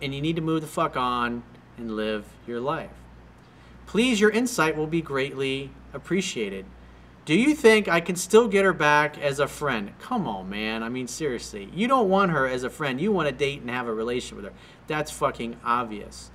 and 0.03 0.15
you 0.15 0.21
need 0.21 0.37
to 0.37 0.43
move 0.43 0.63
the 0.63 0.67
fuck 0.67 0.97
on 0.97 1.45
and 1.79 1.97
live 1.97 2.25
your 2.47 2.61
life. 2.61 2.91
Please, 3.87 4.21
your 4.21 4.31
insight 4.31 4.77
will 4.77 4.87
be 4.87 5.01
greatly 5.01 5.71
appreciated. 5.95 6.67
Do 7.25 7.35
you 7.35 7.55
think 7.55 7.89
I 7.89 8.01
can 8.01 8.17
still 8.17 8.49
get 8.49 8.65
her 8.65 8.73
back 8.73 9.19
as 9.19 9.39
a 9.39 9.47
friend? 9.47 9.93
Come 9.99 10.27
on, 10.27 10.49
man. 10.49 10.83
I 10.83 10.89
mean, 10.89 11.07
seriously. 11.07 11.69
You 11.75 11.87
don't 11.87 12.09
want 12.09 12.31
her 12.31 12.47
as 12.47 12.65
a 12.65 12.71
friend. 12.71 13.01
You 13.01 13.13
want 13.13 13.29
to 13.29 13.35
date 13.35 13.61
and 13.61 13.71
have 13.71 13.87
a 13.87 13.93
relationship 13.93 14.37
with 14.37 14.47
her. 14.47 14.59
That's 14.87 15.11
fucking 15.11 15.57
obvious. 15.63 16.31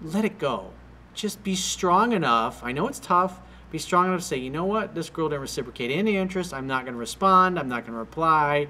Let 0.00 0.24
it 0.24 0.38
go. 0.38 0.70
Just 1.14 1.44
be 1.44 1.54
strong 1.54 2.12
enough. 2.12 2.64
I 2.64 2.72
know 2.72 2.88
it's 2.88 2.98
tough. 2.98 3.40
Be 3.70 3.78
strong 3.78 4.06
enough 4.06 4.20
to 4.20 4.26
say, 4.26 4.38
you 4.38 4.50
know 4.50 4.64
what? 4.64 4.94
This 4.94 5.08
girl 5.08 5.28
didn't 5.28 5.42
reciprocate 5.42 5.90
any 5.90 6.16
interest. 6.16 6.52
I'm 6.52 6.66
not 6.66 6.84
going 6.84 6.94
to 6.94 7.00
respond. 7.00 7.58
I'm 7.58 7.68
not 7.68 7.82
going 7.82 7.92
to 7.92 7.98
reply. 7.98 8.66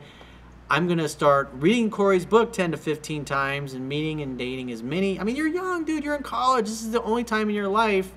I'm 0.73 0.87
going 0.87 1.01
to 1.01 1.09
start 1.11 1.51
reading 1.53 1.91
Corey's 1.91 2.25
book 2.25 2.51
10 2.51 2.71
to 2.71 2.79
15 2.79 3.27
times 3.27 3.75
and 3.75 3.87
meeting 3.87 4.23
and 4.23 4.39
dating 4.39 4.73
as 4.73 4.83
many. 4.83 5.21
I 5.21 5.23
mean, 5.23 5.37
you're 5.37 5.47
young, 5.47 5.85
dude. 5.85 6.03
You're 6.03 6.15
in 6.15 6.23
college. 6.23 6.65
This 6.65 6.81
is 6.81 6.93
the 6.93 7.03
only 7.03 7.25
time 7.25 7.51
in 7.51 7.55
your 7.55 7.69
life 7.69 8.11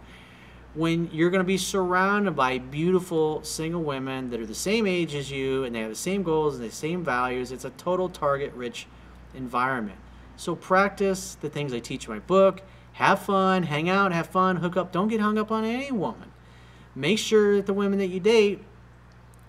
when 0.73 1.09
you're 1.11 1.29
going 1.29 1.41
to 1.41 1.45
be 1.45 1.57
surrounded 1.57 2.33
by 2.33 2.59
beautiful 2.59 3.43
single 3.43 3.83
women 3.83 4.29
that 4.29 4.39
are 4.39 4.45
the 4.45 4.55
same 4.55 4.87
age 4.87 5.15
as 5.15 5.29
you 5.29 5.65
and 5.65 5.75
they 5.75 5.81
have 5.81 5.89
the 5.89 5.95
same 5.95 6.23
goals 6.23 6.55
and 6.55 6.63
the 6.63 6.71
same 6.71 7.03
values. 7.03 7.51
It's 7.51 7.65
a 7.65 7.71
total 7.71 8.07
target 8.07 8.53
rich 8.53 8.87
environment. 9.33 9.99
So 10.37 10.55
practice 10.55 11.35
the 11.35 11.49
things 11.49 11.73
I 11.73 11.79
teach 11.79 12.07
in 12.07 12.13
my 12.13 12.19
book. 12.19 12.61
Have 12.93 13.19
fun, 13.19 13.63
hang 13.63 13.89
out, 13.89 14.13
have 14.13 14.27
fun, 14.27 14.55
hook 14.55 14.77
up. 14.77 14.93
Don't 14.93 15.09
get 15.09 15.19
hung 15.19 15.37
up 15.37 15.51
on 15.51 15.65
any 15.65 15.91
woman. 15.91 16.31
Make 16.95 17.19
sure 17.19 17.57
that 17.57 17.65
the 17.65 17.73
women 17.73 17.99
that 17.99 18.07
you 18.07 18.21
date 18.21 18.63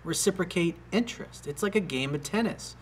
reciprocate 0.02 0.75
interest. 0.90 1.46
It's 1.46 1.62
like 1.62 1.76
a 1.76 1.80
game 1.80 2.12
of 2.12 2.25
tennis. 2.25 2.75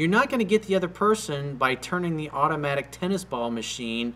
You're 0.00 0.08
not 0.08 0.30
going 0.30 0.38
to 0.38 0.46
get 0.46 0.62
the 0.62 0.76
other 0.76 0.88
person 0.88 1.56
by 1.56 1.74
turning 1.74 2.16
the 2.16 2.30
automatic 2.30 2.90
tennis 2.90 3.22
ball 3.22 3.50
machine 3.50 4.14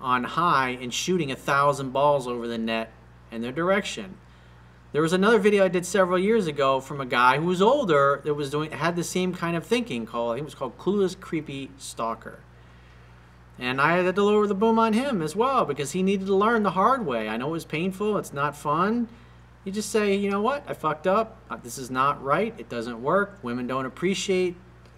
on 0.00 0.24
high 0.24 0.78
and 0.80 0.94
shooting 0.94 1.30
a 1.30 1.36
thousand 1.36 1.90
balls 1.90 2.26
over 2.26 2.48
the 2.48 2.56
net 2.56 2.90
and 3.30 3.44
their 3.44 3.52
direction. 3.52 4.16
There 4.92 5.02
was 5.02 5.12
another 5.12 5.38
video 5.38 5.66
I 5.66 5.68
did 5.68 5.84
several 5.84 6.18
years 6.18 6.46
ago 6.46 6.80
from 6.80 7.02
a 7.02 7.04
guy 7.04 7.36
who 7.36 7.44
was 7.44 7.60
older 7.60 8.22
that 8.24 8.32
was 8.32 8.48
doing 8.48 8.70
had 8.70 8.96
the 8.96 9.04
same 9.04 9.34
kind 9.34 9.58
of 9.58 9.66
thinking 9.66 10.06
called 10.06 10.32
I 10.32 10.34
think 10.36 10.44
it 10.44 10.46
was 10.46 10.54
called 10.54 10.78
Clueless 10.78 11.20
Creepy 11.20 11.70
Stalker. 11.76 12.40
And 13.58 13.78
I 13.78 13.98
had 13.98 14.14
to 14.14 14.22
lower 14.22 14.46
the 14.46 14.54
boom 14.54 14.78
on 14.78 14.94
him 14.94 15.20
as 15.20 15.36
well 15.36 15.66
because 15.66 15.92
he 15.92 16.02
needed 16.02 16.28
to 16.28 16.34
learn 16.34 16.62
the 16.62 16.70
hard 16.70 17.04
way. 17.04 17.28
I 17.28 17.36
know 17.36 17.48
it 17.48 17.50
was 17.50 17.66
painful, 17.66 18.16
it's 18.16 18.32
not 18.32 18.56
fun. 18.56 19.06
You 19.66 19.72
just 19.72 19.90
say, 19.90 20.14
you 20.14 20.30
know 20.30 20.40
what, 20.40 20.64
I 20.66 20.72
fucked 20.72 21.06
up. 21.06 21.42
Uh, 21.50 21.56
this 21.56 21.76
is 21.76 21.90
not 21.90 22.24
right. 22.24 22.54
It 22.56 22.70
doesn't 22.70 23.02
work. 23.02 23.38
Women 23.42 23.66
don't 23.66 23.84
appreciate. 23.84 24.56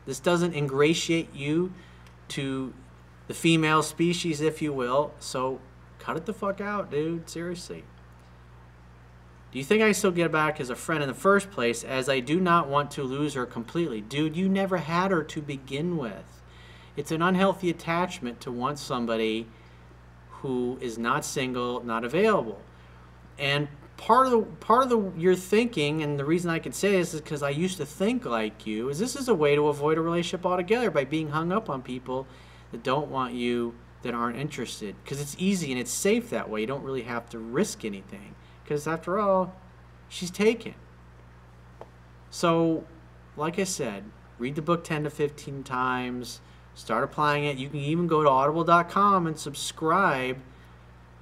This 0.08 0.20
doesn't 0.20 0.54
ingratiate 0.54 1.34
you 1.34 1.74
to 2.28 2.72
the 3.26 3.34
female 3.34 3.82
species, 3.82 4.40
if 4.40 4.62
you 4.62 4.72
will. 4.72 5.12
So 5.20 5.60
cut 5.98 6.16
it 6.16 6.24
the 6.24 6.32
fuck 6.32 6.62
out, 6.62 6.90
dude. 6.90 7.28
Seriously. 7.28 7.84
Do 9.52 9.58
you 9.58 9.64
think 9.66 9.82
I 9.82 9.92
still 9.92 10.10
get 10.10 10.32
back 10.32 10.60
as 10.60 10.70
a 10.70 10.74
friend 10.74 11.02
in 11.02 11.10
the 11.10 11.14
first 11.14 11.50
place 11.50 11.84
as 11.84 12.08
I 12.08 12.20
do 12.20 12.40
not 12.40 12.68
want 12.68 12.90
to 12.92 13.02
lose 13.02 13.34
her 13.34 13.44
completely? 13.44 14.00
Dude, 14.00 14.34
you 14.34 14.48
never 14.48 14.78
had 14.78 15.10
her 15.10 15.22
to 15.24 15.42
begin 15.42 15.98
with. 15.98 16.40
It's 16.96 17.10
an 17.10 17.20
unhealthy 17.20 17.68
attachment 17.68 18.40
to 18.40 18.50
want 18.50 18.78
somebody 18.78 19.46
who 20.40 20.78
is 20.80 20.96
not 20.96 21.22
single, 21.22 21.84
not 21.84 22.02
available. 22.02 22.62
And 23.38 23.68
part 23.98 24.26
of 24.26 24.32
the 24.32 24.40
part 24.60 24.84
of 24.84 24.88
the 24.88 25.20
your 25.20 25.34
thinking 25.34 26.02
and 26.02 26.18
the 26.18 26.24
reason 26.24 26.50
I 26.50 26.58
can 26.58 26.72
say 26.72 26.92
this 26.92 27.12
is 27.12 27.20
because 27.20 27.42
I 27.42 27.50
used 27.50 27.76
to 27.76 27.84
think 27.84 28.24
like 28.24 28.66
you 28.66 28.88
is 28.88 28.98
this 28.98 29.14
is 29.14 29.28
a 29.28 29.34
way 29.34 29.54
to 29.54 29.68
avoid 29.68 29.98
a 29.98 30.00
relationship 30.00 30.46
altogether 30.46 30.90
by 30.90 31.04
being 31.04 31.28
hung 31.28 31.52
up 31.52 31.68
on 31.68 31.82
people 31.82 32.26
that 32.72 32.82
don't 32.82 33.10
want 33.10 33.34
you 33.34 33.74
that 34.02 34.14
aren't 34.14 34.38
interested 34.38 34.94
because 35.04 35.20
it's 35.20 35.36
easy 35.38 35.70
and 35.70 35.80
it's 35.80 35.90
safe 35.90 36.30
that 36.30 36.48
way 36.48 36.62
you 36.62 36.66
don't 36.66 36.82
really 36.82 37.02
have 37.02 37.28
to 37.28 37.38
risk 37.38 37.84
anything 37.84 38.34
because 38.68 38.86
after 38.86 39.18
all, 39.18 39.54
she's 40.10 40.30
taken. 40.30 40.74
So, 42.28 42.84
like 43.34 43.58
I 43.58 43.64
said, 43.64 44.04
read 44.38 44.56
the 44.56 44.62
book 44.62 44.84
10 44.84 45.04
to 45.04 45.10
15 45.10 45.62
times, 45.62 46.42
start 46.74 47.02
applying 47.02 47.44
it. 47.44 47.56
You 47.56 47.70
can 47.70 47.78
even 47.78 48.06
go 48.06 48.22
to 48.22 48.28
audible.com 48.28 49.26
and 49.26 49.38
subscribe 49.38 50.36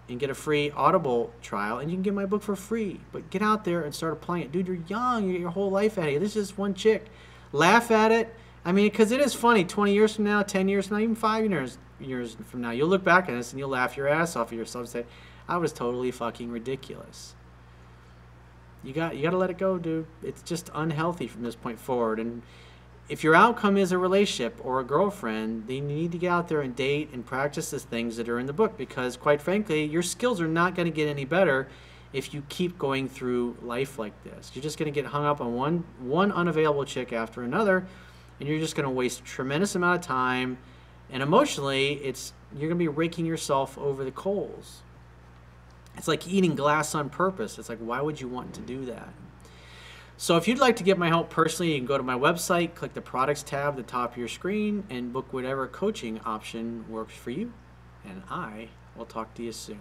and 0.09 0.21
get 0.21 0.31
a 0.31 0.35
free 0.35 0.71
Audible 0.71 1.33
trial, 1.43 1.79
and 1.79 1.91
you 1.91 1.97
can 1.97 2.03
get 2.03 2.15
my 2.15 2.27
book 2.27 2.43
for 2.43 2.57
free. 2.57 3.01
But 3.13 3.31
get 3.31 3.43
out 3.43 3.65
there 3.65 3.83
and 3.83 3.95
start 3.95 4.13
applying 4.13 4.45
it. 4.45 4.53
Dude, 4.53 4.67
you're 4.67 4.79
young, 4.89 5.27
you 5.27 5.33
get 5.33 5.41
your 5.41 5.51
whole 5.51 5.71
life 5.71 5.99
of 5.99 6.07
you. 6.07 6.19
This 6.19 6.37
is 6.37 6.49
just 6.49 6.59
one 6.59 6.75
chick. 6.75 7.07
Laugh 7.53 7.91
at 7.91 8.13
it. 8.13 8.35
I 8.65 8.73
mean, 8.73 8.87
because 8.87 9.13
it 9.13 9.21
is 9.21 9.35
funny. 9.35 9.65
20 9.65 9.93
years 9.93 10.17
from 10.17 10.25
now, 10.25 10.43
10 10.43 10.69
years 10.69 10.89
from 10.89 10.97
now, 10.97 11.03
even 11.03 11.15
5 11.15 11.51
years, 11.51 11.79
years 12.01 12.37
from 12.47 12.61
now, 12.61 12.71
you'll 12.71 12.89
look 12.89 13.05
back 13.05 13.29
at 13.29 13.35
this 13.35 13.53
and 13.53 13.59
you'll 13.59 13.71
laugh 13.71 13.97
your 13.97 14.09
ass 14.09 14.37
off 14.37 14.53
at 14.53 14.59
yourself 14.59 14.83
and 14.83 14.89
say, 14.89 15.05
I 15.49 15.57
was 15.57 15.73
totally 15.73 16.11
fucking 16.11 16.51
ridiculous. 16.51 17.35
You 18.83 18.93
got 18.93 19.17
you 19.17 19.23
got 19.23 19.31
to 19.31 19.37
let 19.37 19.51
it 19.51 19.59
go, 19.59 19.79
dude. 19.79 20.07
It's 20.23 20.43
just 20.43 20.71
unhealthy 20.75 21.27
from 21.27 21.43
this 21.43 21.57
point 21.57 21.79
forward. 21.79 22.21
And 22.21 22.43
if 23.09 23.23
your 23.23 23.35
outcome 23.35 23.77
is 23.77 23.93
a 23.93 23.99
relationship 23.99 24.59
or 24.65 24.81
a 24.81 24.85
girlfriend, 24.85 25.69
then 25.69 25.77
you 25.77 25.83
need 25.83 26.13
to 26.13 26.19
get 26.19 26.31
out 26.31 26.49
there 26.49 26.61
and 26.61 26.75
date 26.75 27.11
and 27.13 27.25
practice 27.25 27.71
the 27.71 27.79
things 27.79 28.17
that 28.17 28.29
are 28.29 28.39
in 28.39 28.47
the 28.47 28.53
book 28.53 28.77
because, 28.77 29.17
quite 29.17 29.41
frankly, 29.41 29.85
your 29.85 30.03
skills 30.03 30.41
are 30.41 30.49
not 30.49 30.75
going 30.75 30.87
to 30.87 30.93
get 30.93 31.09
any 31.09 31.25
better 31.25 31.69
if 32.13 32.35
you 32.35 32.43
keep 32.49 32.79
going 32.79 33.09
through 33.09 33.57
life 33.63 33.99
like 33.99 34.13
this. 34.25 34.51
You're 34.55 34.63
just 34.63 34.79
going 34.79 34.93
to 34.93 35.01
get 35.01 35.09
hung 35.11 35.25
up 35.25 35.41
on 35.41 35.55
one 35.55 35.85
one 36.01 36.33
unavailable 36.33 36.85
chick 36.85 37.13
after 37.13 37.43
another, 37.43 37.87
and 38.41 38.49
you're 38.49 38.59
just 38.59 38.75
going 38.75 38.89
to 38.89 38.91
waste 38.91 39.21
a 39.21 39.25
tremendous 39.25 39.75
amount 39.77 40.01
of 40.01 40.05
time. 40.05 40.59
And 41.11 41.23
emotionally, 41.23 41.95
it's 41.95 42.33
you're 42.53 42.69
going 42.69 42.79
to 42.79 42.85
be 42.85 42.89
raking 42.89 43.27
yourself 43.27 43.79
over 43.79 44.03
the 44.03 44.11
coals. 44.11 44.83
It's 45.97 46.09
like 46.09 46.27
eating 46.27 46.57
glass 46.57 46.95
on 46.95 47.09
purpose. 47.09 47.59
It's 47.59 47.69
like, 47.69 47.79
why 47.79 48.01
would 48.01 48.21
you 48.21 48.29
want 48.29 48.53
to 48.55 48.61
do 48.61 48.85
that? 48.87 49.09
So 50.19 50.39
if 50.39 50.49
you'd 50.49 50.59
like 50.59 50.77
to 50.77 50.83
get 50.83 50.97
my 50.97 51.09
help 51.09 51.29
personally, 51.29 51.73
you 51.73 51.79
can 51.79 51.87
go 51.87 51.99
to 51.99 52.03
my 52.03 52.15
website, 52.15 52.75
click 52.75 52.95
the 52.95 53.03
products 53.03 53.43
tab 53.43 53.75
at 53.75 53.77
the 53.77 53.83
top 53.83 54.13
of 54.13 54.19
your 54.19 54.29
screen, 54.29 54.85
and 54.89 55.13
book 55.13 55.31
whatever 55.31 55.67
coaching 55.67 56.21
option 56.25 56.87
works 56.89 57.15
for 57.15 57.31
you. 57.31 57.53
And 58.03 58.23
I 58.31 58.69
will 58.97 59.05
talk 59.05 59.35
to 59.35 59.43
you 59.43 59.53
soon. 59.53 59.81